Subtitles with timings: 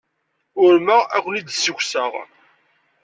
[0.63, 2.13] Urmeɣ ad ken-id-ssukkseɣ.